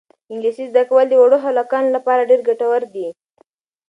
انګلیسي 0.31 0.65
زده 0.71 0.83
کول 0.89 1.05
د 1.09 1.13
وړو 1.21 1.37
هلکانو 1.45 1.89
لپاره 1.95 2.27
ډېر 2.29 2.41
ګټور 2.49 2.81
دي. 2.93 3.07